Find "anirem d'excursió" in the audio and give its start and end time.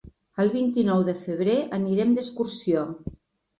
1.79-2.89